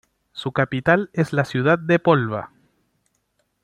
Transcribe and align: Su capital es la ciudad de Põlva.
Su 0.31 0.51
capital 0.51 1.11
es 1.13 1.31
la 1.31 1.45
ciudad 1.45 1.77
de 1.77 1.99
Põlva. 1.99 2.49